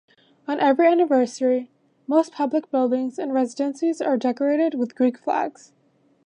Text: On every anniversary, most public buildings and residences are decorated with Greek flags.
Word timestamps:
On 0.47 0.59
every 0.59 0.87
anniversary, 0.87 1.69
most 2.07 2.31
public 2.31 2.71
buildings 2.71 3.19
and 3.19 3.35
residences 3.35 4.01
are 4.01 4.17
decorated 4.17 4.73
with 4.73 4.95
Greek 4.95 5.19
flags. 5.19 5.73